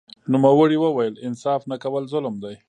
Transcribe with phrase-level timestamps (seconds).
[0.31, 2.55] نوموړي وویل انصاف نه کول ظلم دی